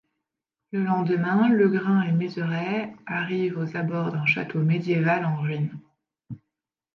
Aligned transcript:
Le 0.71 0.83
lendemain, 0.83 1.47
Legrain 1.49 2.01
et 2.01 2.11
Mézeray 2.11 2.91
arrivent 3.05 3.59
aux 3.59 3.77
abords 3.77 4.11
d'un 4.11 4.25
château 4.25 4.57
médiéval 4.57 5.25
en 5.25 5.35
ruines. 5.39 5.77